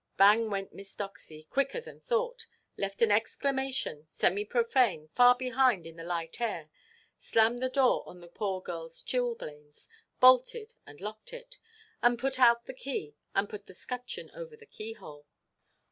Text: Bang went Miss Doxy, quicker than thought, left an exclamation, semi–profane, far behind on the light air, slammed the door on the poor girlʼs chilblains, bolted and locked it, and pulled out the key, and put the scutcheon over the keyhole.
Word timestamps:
Bang 0.17 0.49
went 0.49 0.73
Miss 0.73 0.95
Doxy, 0.95 1.43
quicker 1.47 1.79
than 1.79 1.99
thought, 2.01 2.47
left 2.75 3.03
an 3.03 3.11
exclamation, 3.11 4.07
semi–profane, 4.07 5.09
far 5.09 5.35
behind 5.35 5.85
on 5.85 5.95
the 5.95 6.03
light 6.03 6.41
air, 6.41 6.71
slammed 7.19 7.61
the 7.61 7.69
door 7.69 8.01
on 8.09 8.19
the 8.19 8.27
poor 8.27 8.63
girlʼs 8.63 9.05
chilblains, 9.05 9.87
bolted 10.19 10.73
and 10.87 10.99
locked 11.01 11.33
it, 11.33 11.59
and 12.01 12.17
pulled 12.17 12.39
out 12.39 12.65
the 12.65 12.73
key, 12.73 13.13
and 13.35 13.47
put 13.47 13.67
the 13.67 13.75
scutcheon 13.75 14.31
over 14.33 14.57
the 14.57 14.65
keyhole. 14.65 15.27